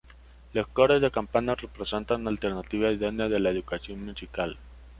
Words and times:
Los 0.53 0.67
Coros 0.67 0.99
de 0.99 1.11
Campanas 1.11 1.61
representan 1.61 2.21
una 2.21 2.31
alternativa 2.31 2.89
idónea 2.91 3.29
de 3.29 3.39
la 3.39 3.51
educación 3.51 4.03
musical. 4.03 4.57